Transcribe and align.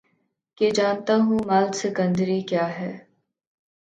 کہ 0.57 0.67
جانتا 0.71 1.15
ہوں 1.17 1.39
مآل 1.47 1.67
سکندری 1.73 2.39
کیا 2.41 2.67
ہے 2.79 2.91